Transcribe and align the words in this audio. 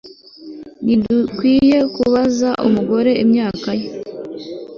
Ntidukwiye 0.83 1.77
kubaza 1.95 2.49
umugore 2.67 3.11
imyaka 3.23 3.69
ye 3.79 3.89